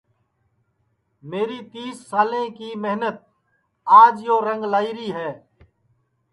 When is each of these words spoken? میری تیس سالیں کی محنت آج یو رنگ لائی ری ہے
میری 1.29 1.59
تیس 1.71 1.95
سالیں 2.09 2.47
کی 2.57 2.69
محنت 2.83 3.17
آج 4.01 4.15
یو 4.25 4.35
رنگ 4.47 4.63
لائی 4.71 4.91
ری 4.97 5.07
ہے 5.17 5.31